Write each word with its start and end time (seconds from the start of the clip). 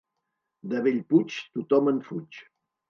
De 0.71 0.79
Bellpuig, 0.87 1.39
tothom 1.53 1.95
en 1.95 2.05
fuig. 2.11 2.43